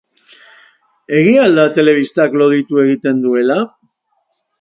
[1.19, 3.59] Egia al da telebistak loditu egiten duela?